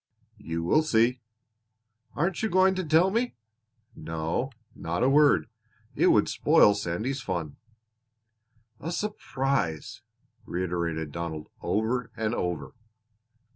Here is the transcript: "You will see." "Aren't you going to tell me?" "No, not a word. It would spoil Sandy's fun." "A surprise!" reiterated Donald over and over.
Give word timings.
"You 0.39 0.63
will 0.63 0.81
see." 0.81 1.19
"Aren't 2.15 2.41
you 2.41 2.49
going 2.49 2.73
to 2.73 2.83
tell 2.83 3.11
me?" 3.11 3.35
"No, 3.95 4.49
not 4.73 5.03
a 5.03 5.09
word. 5.09 5.45
It 5.93 6.07
would 6.07 6.27
spoil 6.27 6.73
Sandy's 6.73 7.21
fun." 7.21 7.57
"A 8.79 8.91
surprise!" 8.91 10.01
reiterated 10.43 11.11
Donald 11.11 11.49
over 11.61 12.09
and 12.17 12.33
over. 12.33 12.73